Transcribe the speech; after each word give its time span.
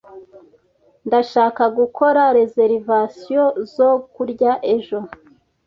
Ndashaka 1.07 1.63
gukora 1.77 2.21
reservations 2.37 3.53
zo 3.75 3.89
kurya 4.13 4.51
ejo. 4.73 4.99